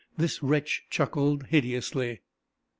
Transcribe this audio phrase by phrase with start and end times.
[0.17, 2.21] this wretch chuckled hideously.